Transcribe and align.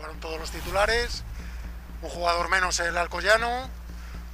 jugaron 0.00 0.18
todos 0.20 0.40
los 0.40 0.50
titulares, 0.50 1.24
un 2.00 2.08
jugador 2.08 2.48
menos 2.48 2.80
el 2.80 2.96
Alcoyano, 2.96 3.68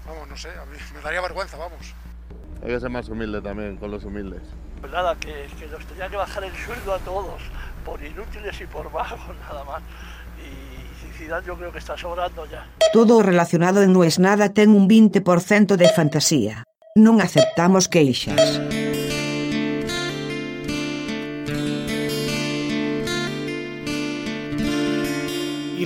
vamos, 0.06 0.28
no 0.28 0.36
sé, 0.36 0.48
a 0.50 0.64
mí 0.66 0.76
me 0.94 1.00
daría 1.00 1.20
vergüenza, 1.20 1.56
vamos. 1.56 1.92
Hay 2.62 2.68
que 2.68 2.78
ser 2.78 2.88
más 2.88 3.08
humilde 3.08 3.42
también 3.42 3.76
con 3.76 3.90
los 3.90 4.04
humildes. 4.04 4.42
Pues 4.80 4.92
nada, 4.92 5.16
que, 5.16 5.48
que 5.58 5.66
nos 5.66 5.84
tenía 5.86 6.08
que 6.08 6.16
bajar 6.16 6.44
el 6.44 6.54
sueldo 6.54 6.94
a 6.94 6.98
todos, 7.00 7.42
por 7.84 8.00
inútiles 8.00 8.60
y 8.60 8.66
por 8.66 8.92
vagos, 8.92 9.18
nada 9.48 9.64
más. 9.64 9.82
Y 10.38 11.18
Zidane 11.18 11.44
yo 11.44 11.56
creo 11.56 11.72
que 11.72 11.78
está 11.78 11.98
sobrando 11.98 12.46
ya. 12.46 12.68
Todo 12.92 13.22
relacionado 13.22 13.82
en 13.82 13.92
No 13.92 14.04
es 14.04 14.20
nada 14.20 14.52
ten 14.52 14.70
un 14.70 14.88
20% 14.88 15.74
de 15.74 15.88
fantasía. 15.88 16.62
Non 16.94 17.20
aceptamos 17.20 17.88
queixas. 17.88 18.40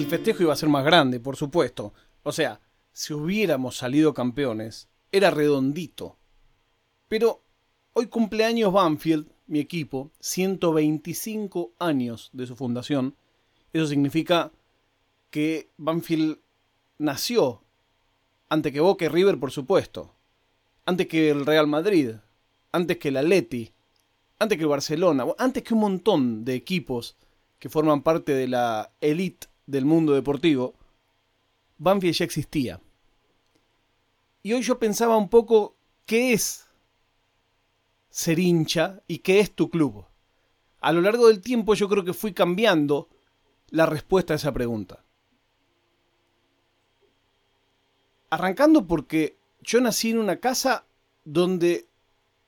El 0.00 0.06
festejo 0.06 0.42
iba 0.42 0.52
a 0.52 0.56
ser 0.56 0.70
más 0.70 0.84
grande, 0.84 1.20
por 1.20 1.36
supuesto. 1.36 1.92
O 2.22 2.32
sea, 2.32 2.60
si 2.92 3.12
hubiéramos 3.12 3.76
salido 3.76 4.14
campeones, 4.14 4.88
era 5.12 5.30
redondito. 5.30 6.16
Pero 7.08 7.42
hoy 7.92 8.06
cumpleaños 8.06 8.72
Banfield, 8.72 9.30
mi 9.46 9.58
equipo, 9.58 10.10
125 10.20 11.72
años 11.78 12.30
de 12.32 12.46
su 12.46 12.56
fundación. 12.56 13.14
Eso 13.74 13.86
significa 13.86 14.52
que 15.30 15.68
Banfield 15.76 16.38
nació 16.98 17.62
antes 18.48 18.72
que 18.72 18.80
Boca 18.80 19.08
River, 19.08 19.38
por 19.38 19.50
supuesto. 19.50 20.14
Antes 20.86 21.08
que 21.08 21.30
el 21.30 21.44
Real 21.44 21.66
Madrid. 21.66 22.12
Antes 22.72 22.96
que 22.96 23.08
el 23.08 23.18
Atleti. 23.18 23.70
Antes 24.38 24.56
que 24.56 24.64
el 24.64 24.70
Barcelona. 24.70 25.26
Antes 25.38 25.62
que 25.62 25.74
un 25.74 25.80
montón 25.80 26.44
de 26.44 26.54
equipos 26.54 27.16
que 27.58 27.68
forman 27.68 28.02
parte 28.02 28.32
de 28.32 28.48
la 28.48 28.90
elite 29.02 29.49
del 29.70 29.84
mundo 29.84 30.14
deportivo. 30.14 30.74
Banfield 31.78 32.14
ya 32.14 32.24
existía. 32.24 32.80
Y 34.42 34.52
hoy 34.52 34.62
yo 34.62 34.78
pensaba 34.78 35.16
un 35.16 35.28
poco 35.28 35.76
qué 36.06 36.32
es 36.32 36.66
ser 38.08 38.38
hincha 38.38 39.02
y 39.06 39.18
qué 39.18 39.40
es 39.40 39.52
tu 39.52 39.70
club. 39.70 40.04
A 40.80 40.92
lo 40.92 41.00
largo 41.00 41.28
del 41.28 41.40
tiempo 41.40 41.74
yo 41.74 41.88
creo 41.88 42.04
que 42.04 42.14
fui 42.14 42.32
cambiando 42.32 43.08
la 43.68 43.86
respuesta 43.86 44.32
a 44.32 44.36
esa 44.36 44.52
pregunta. 44.52 45.04
Arrancando 48.30 48.86
porque 48.86 49.36
yo 49.60 49.80
nací 49.80 50.10
en 50.10 50.18
una 50.18 50.36
casa 50.36 50.86
donde 51.24 51.86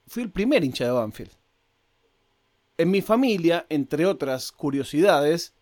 fui 0.06 0.24
el 0.24 0.30
primer 0.30 0.64
hincha 0.64 0.84
de 0.84 0.90
Banfield. 0.90 1.32
En 2.78 2.90
mi 2.90 3.02
familia, 3.02 3.66
entre 3.68 4.06
otras 4.06 4.50
curiosidades, 4.50 5.54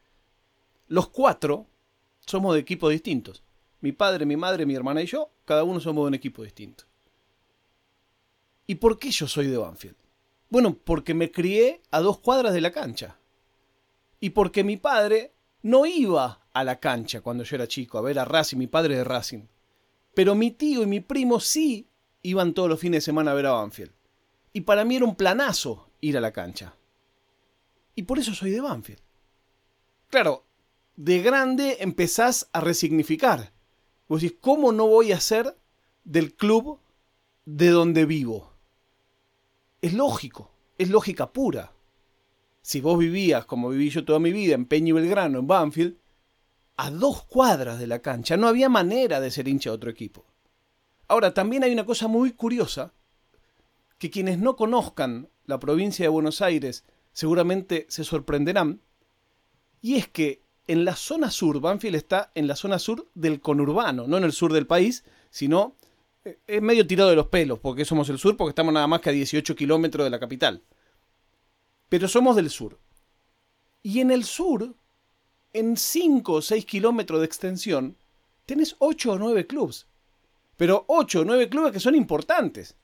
los 0.90 1.08
cuatro 1.08 1.66
somos 2.18 2.52
de 2.52 2.60
equipos 2.60 2.90
distintos. 2.90 3.44
Mi 3.80 3.92
padre, 3.92 4.26
mi 4.26 4.36
madre, 4.36 4.66
mi 4.66 4.74
hermana 4.74 5.00
y 5.00 5.06
yo, 5.06 5.30
cada 5.44 5.62
uno 5.62 5.78
somos 5.78 6.04
de 6.04 6.08
un 6.08 6.14
equipo 6.14 6.42
distinto. 6.42 6.84
¿Y 8.66 8.74
por 8.74 8.98
qué 8.98 9.12
yo 9.12 9.28
soy 9.28 9.46
de 9.46 9.56
Banfield? 9.56 9.96
Bueno, 10.48 10.76
porque 10.76 11.14
me 11.14 11.30
crié 11.30 11.80
a 11.92 12.00
dos 12.00 12.18
cuadras 12.18 12.52
de 12.52 12.60
la 12.60 12.72
cancha. 12.72 13.16
Y 14.18 14.30
porque 14.30 14.64
mi 14.64 14.76
padre 14.76 15.32
no 15.62 15.86
iba 15.86 16.44
a 16.52 16.64
la 16.64 16.80
cancha 16.80 17.20
cuando 17.20 17.44
yo 17.44 17.54
era 17.54 17.68
chico 17.68 17.96
a 17.96 18.02
ver 18.02 18.18
a 18.18 18.24
Racing, 18.24 18.58
mi 18.58 18.66
padre 18.66 18.96
de 18.96 19.04
Racing. 19.04 19.46
Pero 20.12 20.34
mi 20.34 20.50
tío 20.50 20.82
y 20.82 20.86
mi 20.86 20.98
primo 20.98 21.38
sí 21.38 21.88
iban 22.22 22.52
todos 22.52 22.68
los 22.68 22.80
fines 22.80 22.98
de 22.98 23.06
semana 23.06 23.30
a 23.30 23.34
ver 23.34 23.46
a 23.46 23.52
Banfield. 23.52 23.92
Y 24.52 24.62
para 24.62 24.84
mí 24.84 24.96
era 24.96 25.04
un 25.04 25.14
planazo 25.14 25.88
ir 26.00 26.16
a 26.18 26.20
la 26.20 26.32
cancha. 26.32 26.74
Y 27.94 28.02
por 28.02 28.18
eso 28.18 28.34
soy 28.34 28.50
de 28.50 28.60
Banfield. 28.60 29.00
Claro, 30.08 30.49
de 31.00 31.22
grande 31.22 31.78
empezás 31.80 32.50
a 32.52 32.60
resignificar. 32.60 33.54
Vos 34.06 34.20
decís, 34.20 34.36
¿cómo 34.38 34.70
no 34.70 34.86
voy 34.86 35.12
a 35.12 35.20
ser 35.20 35.56
del 36.04 36.34
club 36.34 36.78
de 37.46 37.70
donde 37.70 38.04
vivo? 38.04 38.52
Es 39.80 39.94
lógico, 39.94 40.50
es 40.76 40.90
lógica 40.90 41.32
pura. 41.32 41.72
Si 42.60 42.82
vos 42.82 42.98
vivías 42.98 43.46
como 43.46 43.70
viví 43.70 43.88
yo 43.88 44.04
toda 44.04 44.18
mi 44.18 44.30
vida 44.30 44.54
en 44.54 44.66
Peña 44.66 44.90
y 44.90 44.92
Belgrano, 44.92 45.38
en 45.38 45.46
Banfield, 45.46 45.96
a 46.76 46.90
dos 46.90 47.22
cuadras 47.24 47.78
de 47.78 47.86
la 47.86 48.02
cancha 48.02 48.36
no 48.36 48.46
había 48.46 48.68
manera 48.68 49.20
de 49.20 49.30
ser 49.30 49.48
hincha 49.48 49.70
de 49.70 49.76
otro 49.76 49.90
equipo. 49.90 50.26
Ahora, 51.08 51.32
también 51.32 51.64
hay 51.64 51.72
una 51.72 51.86
cosa 51.86 52.08
muy 52.08 52.32
curiosa, 52.32 52.92
que 53.96 54.10
quienes 54.10 54.38
no 54.38 54.54
conozcan 54.54 55.30
la 55.46 55.58
provincia 55.58 56.04
de 56.04 56.10
Buenos 56.10 56.42
Aires 56.42 56.84
seguramente 57.14 57.86
se 57.88 58.04
sorprenderán, 58.04 58.82
y 59.80 59.96
es 59.96 60.06
que 60.06 60.49
en 60.70 60.84
la 60.84 60.94
zona 60.94 61.32
sur, 61.32 61.60
Banfield 61.60 61.96
está 61.96 62.30
en 62.32 62.46
la 62.46 62.54
zona 62.54 62.78
sur 62.78 63.10
del 63.14 63.40
conurbano, 63.40 64.06
no 64.06 64.18
en 64.18 64.22
el 64.22 64.32
sur 64.32 64.52
del 64.52 64.68
país, 64.68 65.02
sino 65.28 65.74
eh, 66.24 66.38
es 66.46 66.62
medio 66.62 66.86
tirado 66.86 67.10
de 67.10 67.16
los 67.16 67.26
pelos, 67.26 67.58
porque 67.58 67.84
somos 67.84 68.08
el 68.08 68.20
sur, 68.20 68.36
porque 68.36 68.50
estamos 68.50 68.72
nada 68.72 68.86
más 68.86 69.00
que 69.00 69.10
a 69.10 69.12
18 69.12 69.56
kilómetros 69.56 70.04
de 70.04 70.10
la 70.10 70.20
capital. 70.20 70.62
Pero 71.88 72.06
somos 72.06 72.36
del 72.36 72.50
sur. 72.50 72.78
Y 73.82 73.98
en 73.98 74.12
el 74.12 74.22
sur, 74.22 74.76
en 75.52 75.76
5 75.76 76.32
o 76.34 76.40
6 76.40 76.64
kilómetros 76.66 77.18
de 77.18 77.26
extensión, 77.26 77.96
tenés 78.46 78.76
8 78.78 79.10
o 79.10 79.18
9 79.18 79.48
clubes. 79.48 79.88
Pero 80.56 80.84
8 80.86 81.22
o 81.22 81.24
9 81.24 81.48
clubes 81.48 81.72
que 81.72 81.80
son 81.80 81.96
importantes. 81.96 82.76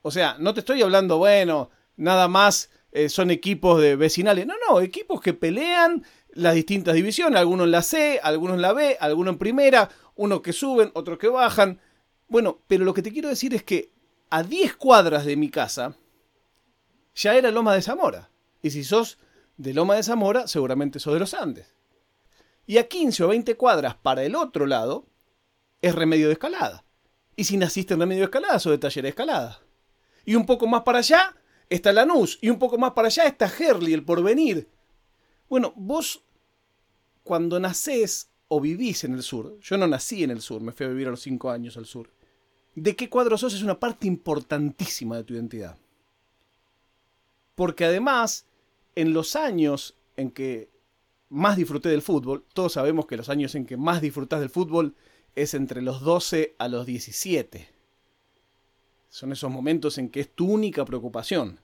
O 0.00 0.10
sea, 0.10 0.36
no 0.38 0.54
te 0.54 0.60
estoy 0.60 0.80
hablando, 0.80 1.18
bueno, 1.18 1.68
nada 1.96 2.26
más 2.26 2.70
eh, 2.94 3.08
son 3.08 3.32
equipos 3.32 3.80
de 3.80 3.96
vecinales. 3.96 4.46
No, 4.46 4.54
no, 4.68 4.80
equipos 4.80 5.20
que 5.20 5.34
pelean 5.34 6.04
las 6.30 6.54
distintas 6.54 6.94
divisiones, 6.94 7.40
algunos 7.40 7.64
en 7.64 7.72
la 7.72 7.82
C, 7.82 8.20
algunos 8.22 8.54
en 8.54 8.62
la 8.62 8.72
B, 8.72 8.96
algunos 9.00 9.32
en 9.32 9.38
primera, 9.38 9.90
unos 10.14 10.42
que 10.42 10.52
suben, 10.52 10.92
otros 10.94 11.18
que 11.18 11.26
bajan. 11.26 11.80
Bueno, 12.28 12.60
pero 12.68 12.84
lo 12.84 12.94
que 12.94 13.02
te 13.02 13.12
quiero 13.12 13.28
decir 13.28 13.52
es 13.52 13.64
que 13.64 13.90
a 14.30 14.44
10 14.44 14.76
cuadras 14.76 15.24
de 15.24 15.34
mi 15.34 15.50
casa 15.50 15.96
ya 17.16 17.34
era 17.34 17.50
Loma 17.50 17.74
de 17.74 17.82
Zamora. 17.82 18.30
Y 18.62 18.70
si 18.70 18.84
sos 18.84 19.18
de 19.56 19.74
Loma 19.74 19.96
de 19.96 20.04
Zamora, 20.04 20.46
seguramente 20.46 21.00
sos 21.00 21.14
de 21.14 21.20
los 21.20 21.34
Andes. 21.34 21.74
Y 22.64 22.78
a 22.78 22.86
15 22.86 23.24
o 23.24 23.28
20 23.28 23.56
cuadras 23.56 23.96
para 23.96 24.22
el 24.22 24.36
otro 24.36 24.66
lado 24.66 25.04
es 25.82 25.92
Remedio 25.96 26.28
de 26.28 26.34
Escalada. 26.34 26.84
Y 27.34 27.42
si 27.42 27.56
naciste 27.56 27.94
en 27.94 28.00
Remedio 28.00 28.20
de 28.20 28.26
Escalada, 28.26 28.60
sos 28.60 28.70
de 28.70 28.78
Taller 28.78 29.02
de 29.02 29.08
Escalada. 29.08 29.60
Y 30.24 30.36
un 30.36 30.46
poco 30.46 30.68
más 30.68 30.82
para 30.82 30.98
allá 30.98 31.34
está 31.68 31.92
Lanús 31.92 32.38
y 32.40 32.50
un 32.50 32.58
poco 32.58 32.78
más 32.78 32.92
para 32.92 33.08
allá 33.08 33.26
está 33.26 33.46
Herley, 33.46 33.92
el 33.94 34.04
porvenir. 34.04 34.68
Bueno, 35.48 35.72
vos 35.76 36.24
cuando 37.22 37.58
nacés 37.58 38.30
o 38.48 38.60
vivís 38.60 39.04
en 39.04 39.14
el 39.14 39.22
sur, 39.22 39.58
yo 39.60 39.76
no 39.76 39.86
nací 39.86 40.22
en 40.22 40.30
el 40.30 40.40
sur, 40.40 40.60
me 40.60 40.72
fui 40.72 40.86
a 40.86 40.90
vivir 40.90 41.08
a 41.08 41.10
los 41.10 41.22
5 41.22 41.50
años 41.50 41.76
al 41.76 41.86
sur, 41.86 42.10
de 42.74 42.94
qué 42.94 43.08
cuadro 43.08 43.38
sos 43.38 43.54
es 43.54 43.62
una 43.62 43.80
parte 43.80 44.06
importantísima 44.06 45.16
de 45.16 45.24
tu 45.24 45.34
identidad. 45.34 45.76
Porque 47.54 47.84
además, 47.84 48.46
en 48.94 49.12
los 49.12 49.36
años 49.36 49.96
en 50.16 50.30
que 50.30 50.70
más 51.28 51.56
disfruté 51.56 51.88
del 51.88 52.02
fútbol, 52.02 52.44
todos 52.52 52.74
sabemos 52.74 53.06
que 53.06 53.16
los 53.16 53.28
años 53.28 53.54
en 53.54 53.66
que 53.66 53.76
más 53.76 54.00
disfrutás 54.00 54.40
del 54.40 54.50
fútbol 54.50 54.94
es 55.34 55.54
entre 55.54 55.82
los 55.82 56.00
12 56.00 56.54
a 56.58 56.68
los 56.68 56.86
17. 56.86 57.73
Son 59.14 59.30
esos 59.30 59.48
momentos 59.48 59.96
en 59.98 60.08
que 60.08 60.18
es 60.18 60.34
tu 60.34 60.50
única 60.50 60.84
preocupación. 60.84 61.60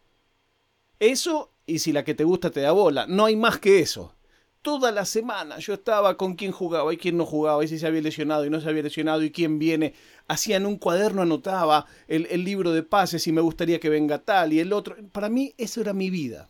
Eso 1.01 1.51
y 1.67 1.81
si 1.81 1.93
la 1.93 2.05
que 2.05 2.15
te 2.15 2.23
gusta 2.23 2.53
te 2.53 2.61
da 2.61 2.71
bola. 2.71 3.09
No 3.09 3.25
hay 3.25 3.35
más 3.35 3.59
que 3.59 3.81
eso. 3.81 4.15
Toda 4.63 4.93
la 4.93 5.05
semana 5.05 5.59
yo 5.59 5.75
estaba 5.75 6.17
con 6.17 6.37
quién 6.37 6.53
jugaba 6.53 6.95
y 6.95 6.97
quién 6.97 7.17
no 7.17 7.27
jugaba, 7.27 7.65
y 7.65 7.67
si 7.67 7.81
se 7.81 7.89
había 7.89 8.03
lesionado 8.03 8.47
y 8.47 8.51
no 8.51 8.61
se 8.61 8.69
había 8.69 8.85
lesionado, 8.85 9.25
y 9.25 9.33
quién 9.33 9.59
viene. 9.59 9.95
Hacía 10.29 10.59
en 10.59 10.65
un 10.65 10.77
cuaderno, 10.77 11.23
anotaba 11.23 11.87
el, 12.07 12.29
el 12.31 12.45
libro 12.45 12.71
de 12.71 12.85
pases 12.85 13.27
y 13.27 13.33
me 13.33 13.41
gustaría 13.41 13.81
que 13.81 13.89
venga 13.89 14.21
tal 14.21 14.53
y 14.53 14.61
el 14.61 14.73
otro. 14.73 14.95
Para 15.11 15.29
mí 15.29 15.53
eso 15.59 15.81
era 15.81 15.93
mi 15.93 16.09
vida. 16.09 16.49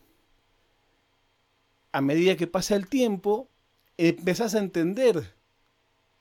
A 1.93 2.03
medida 2.03 2.37
que 2.37 2.47
pasa 2.47 2.77
el 2.77 2.89
tiempo, 2.89 3.49
empezás 3.97 4.55
a 4.55 4.59
entender 4.59 5.33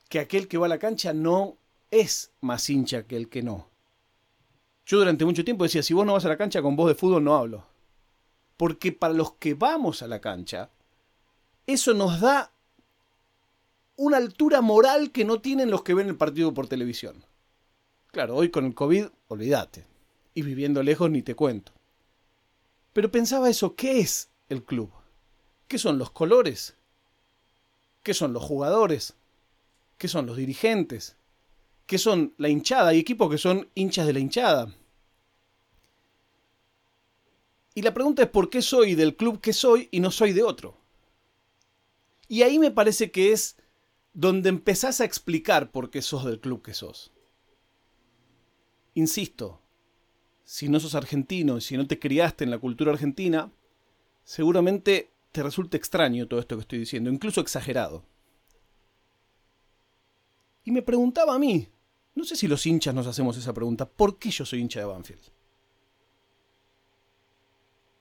que 0.08 0.20
aquel 0.20 0.48
que 0.48 0.58
va 0.58 0.68
a 0.68 0.70
la 0.70 0.80
cancha 0.80 1.12
no 1.12 1.58
es 1.92 2.32
más 2.40 2.70
hincha 2.70 3.04
que 3.04 3.18
el 3.18 3.28
que 3.28 3.44
no. 3.44 3.69
Yo 4.90 4.98
durante 4.98 5.24
mucho 5.24 5.46
tiempo 5.46 5.66
decía, 5.66 5.84
si 5.84 5.94
vos 5.94 6.04
no 6.04 6.14
vas 6.14 6.26
a 6.26 6.30
la 6.30 6.38
cancha 6.38 6.64
con 6.64 6.76
voz 6.76 6.88
de 6.88 6.96
fútbol 6.96 7.24
no 7.24 7.36
hablo. 7.36 7.64
Porque 8.58 8.92
para 8.92 9.14
los 9.14 9.34
que 9.34 9.54
vamos 9.54 10.02
a 10.02 10.08
la 10.08 10.20
cancha, 10.20 10.72
eso 11.68 11.94
nos 11.94 12.20
da 12.20 12.52
una 13.98 14.18
altura 14.18 14.62
moral 14.62 15.12
que 15.12 15.26
no 15.26 15.42
tienen 15.42 15.70
los 15.70 15.84
que 15.84 15.94
ven 15.94 16.08
el 16.08 16.18
partido 16.18 16.56
por 16.56 16.68
televisión. 16.68 17.24
Claro, 18.08 18.36
hoy 18.36 18.50
con 18.50 18.66
el 18.66 18.74
COVID, 18.74 19.06
olvídate. 19.28 19.86
Y 20.34 20.42
viviendo 20.42 20.82
lejos 20.82 21.12
ni 21.12 21.22
te 21.22 21.36
cuento. 21.36 21.72
Pero 22.92 23.12
pensaba 23.12 23.48
eso, 23.48 23.76
¿qué 23.76 24.00
es 24.00 24.32
el 24.50 24.64
club? 24.64 24.90
¿Qué 25.68 25.78
son 25.78 26.00
los 26.00 26.10
colores? 26.10 26.76
¿Qué 28.02 28.16
son 28.16 28.34
los 28.34 28.42
jugadores? 28.42 29.14
¿Qué 30.00 30.08
son 30.08 30.26
los 30.26 30.36
dirigentes? 30.36 31.16
¿Qué 31.86 32.00
son 32.00 32.34
la 32.38 32.50
hinchada? 32.50 32.90
Hay 32.90 32.98
equipos 32.98 33.30
que 33.30 33.38
son 33.38 33.70
hinchas 33.76 34.08
de 34.08 34.14
la 34.14 34.20
hinchada. 34.20 34.74
Y 37.80 37.82
la 37.82 37.94
pregunta 37.94 38.24
es 38.24 38.30
por 38.30 38.50
qué 38.50 38.62
soy 38.62 38.94
del 38.94 39.16
club 39.16 39.40
que 39.40 39.54
soy 39.54 39.88
y 39.90 40.02
no 40.02 40.12
soy 40.12 40.34
de 40.34 40.44
otro. 40.44 40.76
Y 42.28 42.42
ahí 42.42 42.60
me 42.60 42.72
parece 42.72 43.10
que 43.10 43.32
es 43.32 43.56
donde 44.12 44.50
empezás 44.50 45.00
a 45.00 45.06
explicar 45.06 45.72
por 45.72 45.90
qué 45.90 46.02
sos 46.02 46.26
del 46.26 46.42
club 46.42 46.62
que 46.62 46.74
sos. 46.74 47.14
Insisto, 48.96 49.62
si 50.44 50.68
no 50.68 50.82
sos 50.82 50.94
argentino 50.94 51.58
y 51.58 51.62
si 51.62 51.78
no 51.78 51.88
te 51.88 52.00
criaste 52.00 52.44
en 52.44 52.50
la 52.52 52.58
cultura 52.58 52.92
argentina, 52.92 53.50
seguramente 54.26 55.14
te 55.32 55.42
resulta 55.42 55.78
extraño 55.78 56.28
todo 56.28 56.42
esto 56.42 56.58
que 56.58 56.64
estoy 56.64 56.80
diciendo, 56.80 57.10
incluso 57.10 57.40
exagerado. 57.40 58.04
Y 60.66 60.72
me 60.72 60.82
preguntaba 60.82 61.34
a 61.34 61.40
mí, 61.40 61.70
no 62.14 62.26
sé 62.26 62.36
si 62.36 62.50
los 62.50 62.66
hinchas 62.66 62.94
nos 62.94 63.08
hacemos 63.08 63.38
esa 63.38 63.54
pregunta, 63.54 63.90
¿por 63.90 64.20
qué 64.20 64.32
yo 64.32 64.46
soy 64.46 64.60
hincha 64.60 64.82
de 64.82 64.86
Banfield? 64.86 65.39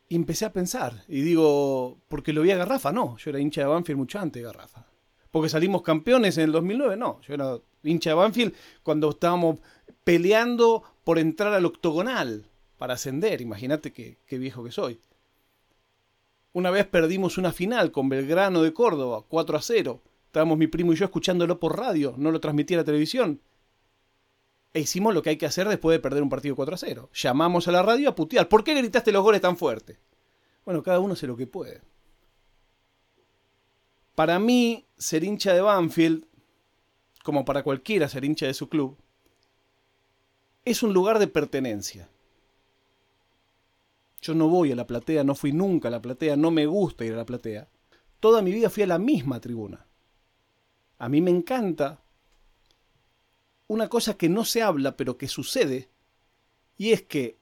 Y 0.08 0.16
empecé 0.16 0.46
a 0.46 0.52
pensar, 0.52 1.04
y 1.06 1.20
digo, 1.20 1.98
porque 2.08 2.32
lo 2.32 2.42
vi 2.42 2.50
a 2.50 2.56
Garrafa, 2.56 2.92
no, 2.92 3.18
yo 3.18 3.30
era 3.30 3.40
hincha 3.40 3.60
de 3.60 3.66
Banfield 3.66 3.98
mucho 3.98 4.18
antes 4.18 4.42
de 4.42 4.46
Garrafa. 4.46 4.86
Porque 5.30 5.50
salimos 5.50 5.82
campeones 5.82 6.38
en 6.38 6.44
el 6.44 6.52
2009, 6.52 6.96
no, 6.96 7.20
yo 7.20 7.34
era 7.34 7.58
hincha 7.82 8.10
de 8.10 8.16
Banfield 8.16 8.54
cuando 8.82 9.10
estábamos 9.10 9.58
peleando 10.04 10.82
por 11.04 11.18
entrar 11.18 11.52
al 11.52 11.66
octogonal 11.66 12.46
para 12.78 12.94
ascender, 12.94 13.42
imagínate 13.42 13.92
qué, 13.92 14.18
qué 14.26 14.38
viejo 14.38 14.64
que 14.64 14.72
soy. 14.72 14.98
Una 16.52 16.70
vez 16.70 16.86
perdimos 16.86 17.36
una 17.36 17.52
final 17.52 17.92
con 17.92 18.08
Belgrano 18.08 18.62
de 18.62 18.72
Córdoba, 18.72 19.24
4 19.28 19.58
a 19.58 19.62
0. 19.62 20.02
Estábamos 20.26 20.58
mi 20.58 20.66
primo 20.66 20.92
y 20.92 20.96
yo 20.96 21.04
escuchándolo 21.04 21.60
por 21.60 21.78
radio, 21.78 22.14
no 22.16 22.30
lo 22.30 22.40
transmitía 22.40 22.78
la 22.78 22.84
televisión. 22.84 23.40
E 24.74 24.80
hicimos 24.80 25.14
lo 25.14 25.22
que 25.22 25.30
hay 25.30 25.38
que 25.38 25.46
hacer 25.46 25.68
después 25.68 25.94
de 25.94 26.00
perder 26.00 26.22
un 26.22 26.28
partido 26.28 26.54
4 26.54 26.74
a 26.74 26.78
0. 26.78 27.10
Llamamos 27.12 27.68
a 27.68 27.72
la 27.72 27.82
radio 27.82 28.08
a 28.08 28.14
putear. 28.14 28.48
¿Por 28.48 28.64
qué 28.64 28.74
gritaste 28.74 29.12
los 29.12 29.22
goles 29.22 29.40
tan 29.40 29.56
fuerte? 29.56 29.98
Bueno, 30.64 30.82
cada 30.82 31.00
uno 31.00 31.14
hace 31.14 31.26
lo 31.26 31.36
que 31.36 31.46
puede. 31.46 31.80
Para 34.14 34.38
mí, 34.38 34.86
ser 34.96 35.24
hincha 35.24 35.54
de 35.54 35.60
Banfield, 35.60 36.26
como 37.22 37.44
para 37.44 37.62
cualquiera 37.62 38.08
ser 38.08 38.24
hincha 38.24 38.46
de 38.46 38.54
su 38.54 38.68
club, 38.68 38.98
es 40.64 40.82
un 40.82 40.92
lugar 40.92 41.18
de 41.18 41.28
pertenencia. 41.28 42.10
Yo 44.20 44.34
no 44.34 44.48
voy 44.48 44.72
a 44.72 44.76
la 44.76 44.86
platea, 44.86 45.24
no 45.24 45.34
fui 45.34 45.52
nunca 45.52 45.88
a 45.88 45.90
la 45.90 46.02
platea, 46.02 46.36
no 46.36 46.50
me 46.50 46.66
gusta 46.66 47.04
ir 47.04 47.14
a 47.14 47.18
la 47.18 47.26
platea. 47.26 47.68
Toda 48.20 48.42
mi 48.42 48.50
vida 48.50 48.68
fui 48.68 48.82
a 48.82 48.88
la 48.88 48.98
misma 48.98 49.40
tribuna. 49.40 49.86
A 50.98 51.08
mí 51.08 51.20
me 51.20 51.30
encanta 51.30 52.02
una 53.68 53.88
cosa 53.88 54.16
que 54.16 54.28
no 54.28 54.44
se 54.44 54.62
habla, 54.62 54.96
pero 54.96 55.16
que 55.16 55.28
sucede, 55.28 55.88
y 56.76 56.92
es 56.92 57.02
que 57.02 57.38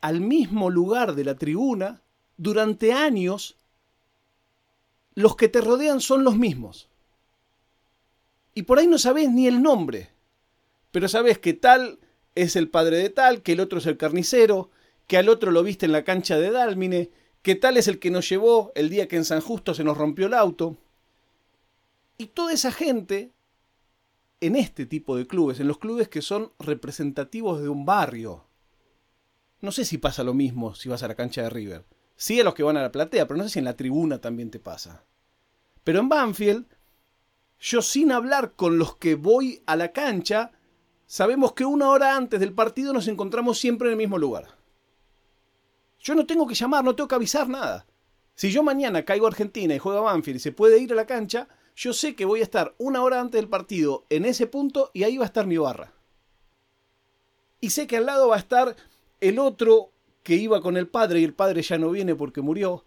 al 0.00 0.20
mismo 0.20 0.70
lugar 0.70 1.14
de 1.14 1.24
la 1.24 1.36
tribuna, 1.36 2.02
durante 2.36 2.92
años, 2.92 3.56
los 5.14 5.36
que 5.36 5.48
te 5.48 5.60
rodean 5.60 6.00
son 6.00 6.24
los 6.24 6.36
mismos. 6.36 6.88
Y 8.54 8.62
por 8.62 8.78
ahí 8.78 8.86
no 8.86 8.98
sabes 8.98 9.30
ni 9.30 9.46
el 9.46 9.62
nombre, 9.62 10.10
pero 10.90 11.08
sabes 11.08 11.38
que 11.38 11.52
tal 11.52 11.98
es 12.34 12.56
el 12.56 12.68
padre 12.68 12.98
de 12.98 13.10
tal, 13.10 13.42
que 13.42 13.52
el 13.52 13.60
otro 13.60 13.78
es 13.78 13.86
el 13.86 13.96
carnicero, 13.96 14.70
que 15.06 15.16
al 15.16 15.28
otro 15.28 15.50
lo 15.50 15.62
viste 15.62 15.86
en 15.86 15.92
la 15.92 16.04
cancha 16.04 16.38
de 16.38 16.50
Dálmine, 16.50 17.10
que 17.42 17.54
tal 17.54 17.76
es 17.76 17.88
el 17.88 17.98
que 17.98 18.10
nos 18.10 18.28
llevó 18.28 18.72
el 18.74 18.90
día 18.90 19.08
que 19.08 19.16
en 19.16 19.24
San 19.24 19.40
Justo 19.40 19.74
se 19.74 19.84
nos 19.84 19.96
rompió 19.96 20.26
el 20.26 20.34
auto. 20.34 20.76
Y 22.18 22.26
toda 22.26 22.52
esa 22.52 22.70
gente, 22.70 23.32
en 24.40 24.56
este 24.56 24.86
tipo 24.86 25.16
de 25.16 25.26
clubes, 25.26 25.60
en 25.60 25.68
los 25.68 25.78
clubes 25.78 26.08
que 26.08 26.22
son 26.22 26.52
representativos 26.58 27.60
de 27.60 27.68
un 27.68 27.84
barrio, 27.84 28.46
no 29.60 29.72
sé 29.72 29.84
si 29.84 29.98
pasa 29.98 30.24
lo 30.24 30.34
mismo 30.34 30.74
si 30.74 30.88
vas 30.88 31.02
a 31.02 31.08
la 31.08 31.14
cancha 31.14 31.42
de 31.42 31.50
River. 31.50 31.84
Sí 32.16 32.40
a 32.40 32.44
los 32.44 32.54
que 32.54 32.62
van 32.62 32.76
a 32.76 32.82
la 32.82 32.92
platea, 32.92 33.26
pero 33.26 33.38
no 33.38 33.44
sé 33.44 33.50
si 33.50 33.58
en 33.58 33.64
la 33.66 33.76
tribuna 33.76 34.20
también 34.20 34.50
te 34.50 34.58
pasa. 34.58 35.04
Pero 35.84 36.00
en 36.00 36.08
Banfield, 36.08 36.66
yo 37.58 37.82
sin 37.82 38.12
hablar 38.12 38.54
con 38.56 38.78
los 38.78 38.96
que 38.96 39.14
voy 39.14 39.62
a 39.66 39.76
la 39.76 39.92
cancha, 39.92 40.52
sabemos 41.06 41.52
que 41.52 41.64
una 41.64 41.88
hora 41.88 42.16
antes 42.16 42.40
del 42.40 42.54
partido 42.54 42.92
nos 42.92 43.08
encontramos 43.08 43.58
siempre 43.58 43.88
en 43.88 43.92
el 43.92 43.98
mismo 43.98 44.18
lugar. 44.18 44.58
Yo 45.98 46.14
no 46.14 46.26
tengo 46.26 46.46
que 46.46 46.54
llamar, 46.54 46.82
no 46.82 46.94
tengo 46.94 47.08
que 47.08 47.14
avisar 47.14 47.48
nada. 47.48 47.86
Si 48.34 48.50
yo 48.50 48.62
mañana 48.62 49.04
caigo 49.04 49.26
a 49.26 49.30
Argentina 49.30 49.74
y 49.74 49.78
juega 49.78 50.00
Banfield 50.00 50.36
y 50.36 50.40
se 50.40 50.52
puede 50.52 50.78
ir 50.78 50.92
a 50.92 50.96
la 50.96 51.06
cancha, 51.06 51.48
yo 51.80 51.94
sé 51.94 52.14
que 52.14 52.26
voy 52.26 52.40
a 52.40 52.42
estar 52.42 52.74
una 52.76 53.02
hora 53.02 53.22
antes 53.22 53.40
del 53.40 53.48
partido 53.48 54.04
en 54.10 54.26
ese 54.26 54.46
punto 54.46 54.90
y 54.92 55.04
ahí 55.04 55.16
va 55.16 55.24
a 55.24 55.28
estar 55.28 55.46
mi 55.46 55.56
barra. 55.56 55.94
Y 57.58 57.70
sé 57.70 57.86
que 57.86 57.96
al 57.96 58.04
lado 58.04 58.28
va 58.28 58.36
a 58.36 58.38
estar 58.38 58.76
el 59.22 59.38
otro 59.38 59.90
que 60.22 60.34
iba 60.34 60.60
con 60.60 60.76
el 60.76 60.88
padre 60.88 61.20
y 61.20 61.24
el 61.24 61.32
padre 61.32 61.62
ya 61.62 61.78
no 61.78 61.90
viene 61.90 62.14
porque 62.14 62.42
murió. 62.42 62.84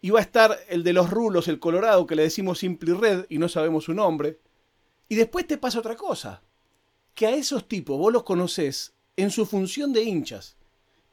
Y 0.00 0.10
va 0.10 0.18
a 0.18 0.22
estar 0.22 0.58
el 0.68 0.82
de 0.82 0.92
los 0.92 1.10
rulos, 1.10 1.46
el 1.46 1.60
colorado, 1.60 2.04
que 2.04 2.16
le 2.16 2.24
decimos 2.24 2.58
Simply 2.58 2.94
Red 2.94 3.26
y 3.28 3.38
no 3.38 3.48
sabemos 3.48 3.84
su 3.84 3.94
nombre. 3.94 4.40
Y 5.08 5.14
después 5.14 5.46
te 5.46 5.56
pasa 5.56 5.78
otra 5.78 5.94
cosa. 5.94 6.42
Que 7.14 7.28
a 7.28 7.30
esos 7.36 7.68
tipos 7.68 7.96
vos 7.96 8.12
los 8.12 8.24
conocés 8.24 8.92
en 9.14 9.30
su 9.30 9.46
función 9.46 9.92
de 9.92 10.02
hinchas. 10.02 10.56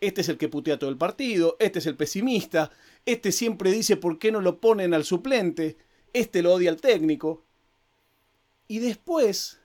Este 0.01 0.21
es 0.21 0.29
el 0.29 0.39
que 0.39 0.49
putea 0.49 0.79
todo 0.79 0.89
el 0.89 0.97
partido, 0.97 1.57
este 1.59 1.77
es 1.77 1.85
el 1.85 1.95
pesimista, 1.95 2.71
este 3.05 3.31
siempre 3.31 3.71
dice 3.71 3.97
por 3.97 4.17
qué 4.17 4.31
no 4.31 4.41
lo 4.41 4.59
ponen 4.59 4.95
al 4.95 5.03
suplente, 5.03 5.77
este 6.13 6.41
lo 6.41 6.53
odia 6.53 6.69
al 6.69 6.81
técnico. 6.81 7.43
Y 8.67 8.79
después, 8.79 9.59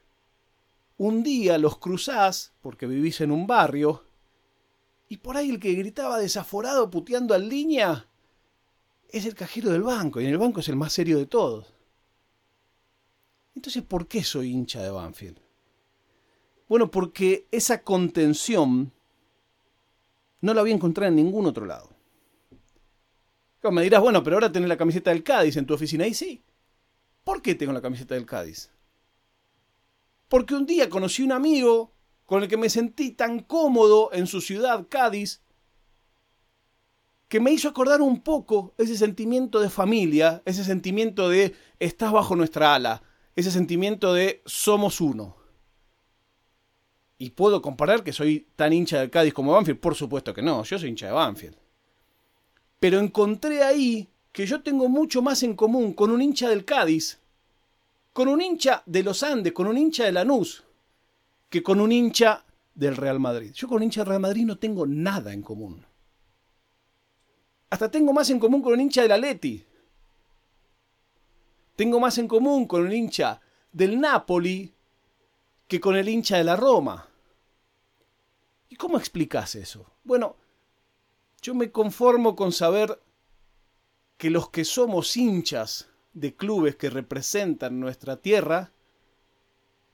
un 0.96 1.23
día 1.23 1.58
los 1.58 1.79
cruzás, 1.79 2.52
porque 2.61 2.87
vivís 2.87 3.20
en 3.20 3.31
un 3.31 3.46
barrio, 3.46 4.05
y 5.08 5.19
por 5.19 5.37
ahí 5.37 5.50
el 5.50 5.61
que 5.61 5.75
gritaba 5.75 6.19
desaforado 6.19 6.91
puteando 6.91 7.35
al 7.35 7.49
línea 7.49 8.08
es 9.11 9.26
el 9.26 9.35
cajero 9.35 9.70
del 9.70 9.82
banco, 9.82 10.20
y 10.20 10.25
en 10.25 10.31
el 10.31 10.38
banco 10.38 10.61
es 10.61 10.69
el 10.69 10.76
más 10.76 10.93
serio 10.93 11.19
de 11.19 11.26
todos. 11.26 11.75
Entonces, 13.55 13.82
¿por 13.82 14.08
qué 14.08 14.25
soy 14.25 14.50
hincha 14.50 14.82
de 14.82 14.91
Banfield? 14.91 15.38
Bueno, 16.69 16.91
porque 16.91 17.46
esa 17.50 17.82
contención 17.82 18.93
no 20.41 20.55
la 20.55 20.62
voy 20.62 20.73
a 20.73 20.75
encontrar 20.75 21.08
en 21.08 21.17
ningún 21.17 21.46
otro 21.46 21.67
lado. 21.67 21.94
Me 23.70 23.82
dirás, 23.82 24.00
bueno, 24.00 24.22
pero 24.22 24.37
ahora 24.37 24.52
tenés 24.52 24.69
la 24.69 24.76
camiseta 24.76 25.11
del 25.11 25.22
Cádiz 25.22 25.56
en 25.56 25.66
tu 25.66 25.75
oficina. 25.75 26.06
Y 26.06 26.14
sí. 26.14 26.43
¿Por 27.22 27.40
qué 27.40 27.55
tengo 27.55 27.72
la 27.72 27.81
camiseta 27.81 28.14
del 28.14 28.26
Cádiz? 28.26 28.70
Porque 30.28 30.55
un 30.55 30.66
día 30.66 30.88
conocí 30.88 31.22
un 31.22 31.32
amigo 31.32 31.93
con 32.26 32.43
el 32.43 32.49
que 32.49 32.56
me 32.56 32.70
sentí 32.70 33.12
tan 33.12 33.40
cómodo 33.40 34.11
en 34.12 34.26
su 34.26 34.40
ciudad, 34.40 34.87
Cádiz, 34.88 35.43
que 37.28 37.40
me 37.40 37.50
hizo 37.50 37.69
acordar 37.69 38.00
un 38.00 38.22
poco 38.22 38.75
ese 38.78 38.96
sentimiento 38.96 39.61
de 39.61 39.70
familia, 39.70 40.43
ese 40.44 40.64
sentimiento 40.64 41.28
de 41.28 41.55
estás 41.78 42.12
bajo 42.12 42.37
nuestra 42.37 42.75
ala, 42.75 43.03
ese 43.36 43.50
sentimiento 43.50 44.15
de 44.15 44.43
somos 44.46 45.00
uno. 45.00 45.36
¿Y 47.19 47.31
puedo 47.31 47.62
comparar 47.62 48.05
que 48.05 48.12
soy 48.12 48.48
tan 48.56 48.72
hincha 48.72 49.00
del 49.00 49.10
Cádiz 49.10 49.32
como 49.32 49.53
Banfield? 49.53 49.81
Por 49.81 49.94
supuesto 49.94 50.34
que 50.34 50.43
no, 50.43 50.62
yo 50.65 50.79
soy 50.79 50.91
hincha 50.91 51.06
de 51.06 51.12
Banfield. 51.12 51.63
Pero 52.84 53.00
encontré 53.00 53.62
ahí 53.62 54.10
que 54.31 54.44
yo 54.44 54.62
tengo 54.62 54.91
mucho 54.91 55.22
más 55.22 55.43
en 55.43 55.56
común 55.56 55.94
con 55.94 56.10
un 56.10 56.20
hincha 56.20 56.50
del 56.50 56.67
Cádiz, 56.67 57.19
con 58.12 58.29
un 58.29 58.43
hincha 58.43 58.82
de 58.84 59.03
los 59.03 59.22
Andes, 59.22 59.55
con 59.55 59.69
un 59.69 59.79
hincha 59.79 60.05
de 60.05 60.12
Lanús, 60.12 60.62
que 61.48 61.62
con 61.62 61.81
un 61.81 61.91
hincha 61.91 62.44
del 62.74 62.94
Real 62.94 63.19
Madrid. 63.19 63.53
Yo 63.55 63.69
con 63.69 63.79
un 63.79 63.84
hincha 63.84 64.03
del 64.03 64.08
Real 64.08 64.20
Madrid 64.20 64.44
no 64.44 64.58
tengo 64.58 64.86
nada 64.86 65.32
en 65.32 65.41
común. 65.41 65.82
Hasta 67.70 67.91
tengo 67.91 68.12
más 68.12 68.29
en 68.29 68.38
común 68.38 68.60
con 68.60 68.74
un 68.74 68.82
hincha 68.82 69.00
del 69.00 69.12
Atleti. 69.12 69.64
Tengo 71.74 71.98
más 72.00 72.19
en 72.19 72.29
común 72.29 72.67
con 72.67 72.82
un 72.82 72.93
hincha 72.93 73.41
del 73.72 73.98
Napoli 73.98 74.70
que 75.67 75.81
con 75.81 75.96
el 75.96 76.06
hincha 76.06 76.36
de 76.36 76.44
la 76.44 76.56
Roma. 76.56 77.08
¿Y 78.69 78.76
cómo 78.76 78.98
explicas 78.98 79.55
eso? 79.55 79.86
Bueno, 80.05 80.36
yo 81.44 81.55
me 81.55 81.70
conformo 81.70 82.34
con 82.34 82.53
saber 82.53 82.98
que 84.17 84.31
los 84.31 84.48
que 84.48 84.65
somos 84.65 85.15
hinchas 85.15 85.91
de 86.15 86.34
clubes 86.34 86.74
que 86.77 86.89
representan 86.89 87.79
nuestra 87.79 88.17
tierra, 88.17 88.72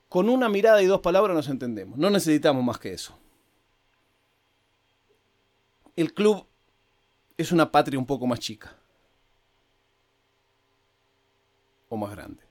con 0.07 0.29
una 0.29 0.47
mirada 0.47 0.81
y 0.81 0.85
dos 0.85 1.01
palabras 1.01 1.35
nos 1.35 1.49
entendemos. 1.49 1.99
No 1.99 2.09
necesitamos 2.09 2.63
más 2.63 2.79
que 2.79 2.93
eso. 2.93 3.17
El 5.97 6.13
club 6.13 6.47
es 7.35 7.51
una 7.51 7.69
patria 7.69 7.99
un 7.99 8.05
poco 8.05 8.27
más 8.27 8.39
chica. 8.39 8.77
O 11.89 11.97
más 11.97 12.11
grande. 12.11 12.43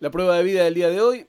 La 0.00 0.10
prueba 0.10 0.36
de 0.36 0.42
vida 0.42 0.64
del 0.64 0.74
día 0.74 0.88
de 0.88 1.00
hoy 1.00 1.28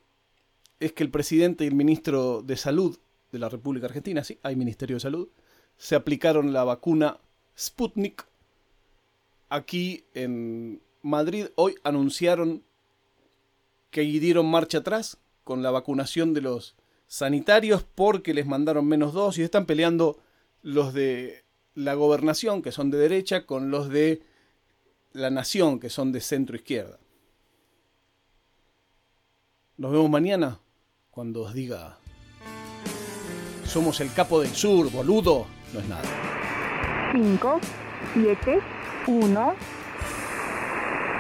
es 0.80 0.94
que 0.94 1.04
el 1.04 1.12
presidente 1.12 1.64
y 1.64 1.68
el 1.68 1.76
ministro 1.76 2.42
de 2.42 2.58
Salud 2.58 2.98
de 3.32 3.38
la 3.38 3.50
República 3.50 3.86
Argentina, 3.86 4.24
sí, 4.24 4.40
hay 4.42 4.56
Ministerio 4.56 4.96
de 4.96 5.02
Salud, 5.02 5.30
se 5.82 5.96
aplicaron 5.96 6.54
la 6.54 6.64
vacuna 6.64 7.18
Sputnik. 7.58 8.28
Aquí 9.50 10.06
en 10.14 10.80
Madrid 11.02 11.48
hoy 11.56 11.74
anunciaron 11.84 12.64
que 13.90 14.02
dieron 14.02 14.46
marcha 14.46 14.78
atrás 14.78 15.18
con 15.44 15.64
la 15.64 15.72
vacunación 15.72 16.36
de 16.36 16.42
los 16.42 16.76
sanitarios 17.08 17.84
porque 17.84 18.36
les 18.36 18.46
mandaron 18.46 18.86
menos 18.86 19.14
dosis. 19.14 19.44
Están 19.44 19.66
peleando 19.66 20.20
los 20.62 20.94
de 20.94 21.46
la 21.74 21.96
gobernación, 21.96 22.62
que 22.62 22.72
son 22.72 22.92
de 22.92 23.00
derecha, 23.00 23.48
con 23.48 23.72
los 23.72 23.90
de 23.90 24.22
La 25.14 25.32
Nación, 25.32 25.80
que 25.80 25.90
son 25.90 26.12
de 26.12 26.22
centro 26.22 26.56
izquierda. 26.56 27.00
Nos 29.78 29.92
vemos 29.92 30.12
mañana 30.12 30.60
cuando 31.10 31.42
os 31.42 31.56
diga, 31.56 31.98
somos 33.72 34.02
el 34.02 34.14
capo 34.14 34.42
del 34.42 34.50
sur, 34.50 34.92
boludo, 34.92 35.48
no 35.74 35.80
es 35.80 35.88
nada. 35.88 36.04
5, 37.14 37.60
7, 38.14 38.60
1, 39.08 39.54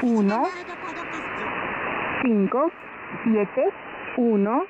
1, 0.01 0.47
5, 2.23 2.71
7, 3.23 3.69
1, 4.17 4.63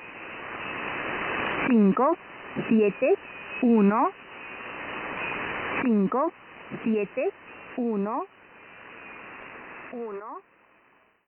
5, 1.69 2.17
7, 2.69 3.17
1, 3.63 4.11
5, 5.83 6.33
7, 6.83 7.33
1, 7.77 8.25
1. 9.93 10.50